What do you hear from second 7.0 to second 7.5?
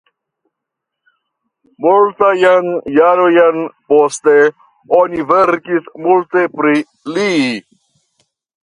li.